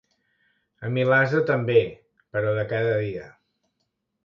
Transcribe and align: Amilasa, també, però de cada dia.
Amilasa, 0.89 1.41
també, 1.51 1.77
però 2.39 2.57
de 2.61 2.65
cada 2.75 2.99
dia. 3.05 3.29